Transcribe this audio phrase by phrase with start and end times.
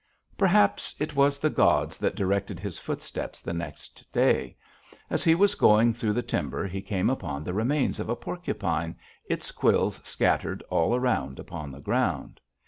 [0.35, 4.57] "Perhaps it was the gods that directed his footsteps the next day.
[5.11, 8.95] As he was going through the timber he came upon the remains of a porcupine,
[9.29, 12.39] its quills scattered all around upon the ground.